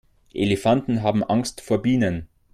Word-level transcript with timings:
Elefanten 0.33 1.03
haben 1.03 1.23
Angst 1.23 1.61
vor 1.61 1.83
Bienen. 1.83 2.27